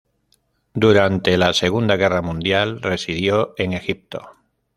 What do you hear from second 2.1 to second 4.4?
Mundial residió en Egipto.